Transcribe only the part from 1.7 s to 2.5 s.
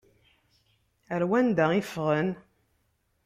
i ffɣen?